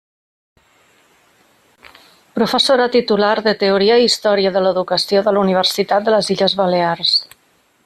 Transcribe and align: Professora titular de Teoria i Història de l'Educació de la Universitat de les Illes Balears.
Professora 2.37 2.87
titular 2.95 3.35
de 3.49 3.55
Teoria 3.65 3.99
i 4.05 4.09
Història 4.13 4.53
de 4.57 4.65
l'Educació 4.69 5.23
de 5.29 5.35
la 5.37 5.45
Universitat 5.47 6.09
de 6.09 6.17
les 6.17 6.33
Illes 6.37 6.57
Balears. 6.63 7.17